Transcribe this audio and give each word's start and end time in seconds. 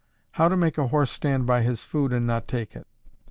_How 0.37 0.49
to 0.49 0.57
make 0.57 0.79
a 0.79 0.87
horse 0.87 1.11
stand 1.11 1.45
by 1.45 1.61
his 1.61 1.83
food 1.83 2.11
and 2.11 2.25
not 2.25 2.47
take 2.47 2.75
it. 2.75 2.87